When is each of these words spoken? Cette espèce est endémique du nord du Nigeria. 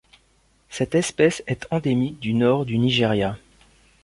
Cette 0.71 0.95
espèce 0.95 1.43
est 1.45 1.67
endémique 1.69 2.19
du 2.19 2.33
nord 2.33 2.65
du 2.65 2.79
Nigeria. 2.79 3.37